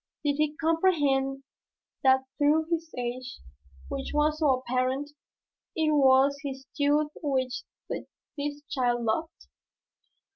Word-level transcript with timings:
Did 0.25 0.37
he 0.37 0.55
comprehend 0.55 1.43
that 2.03 2.23
through 2.39 2.65
his 2.71 2.91
age 2.97 3.37
which 3.87 4.13
was 4.15 4.39
so 4.39 4.49
apparent, 4.57 5.11
it 5.75 5.91
was 5.91 6.39
his 6.43 6.65
youth 6.75 7.11
which 7.21 7.61
this 8.35 8.63
child 8.71 9.03
loved? 9.03 9.45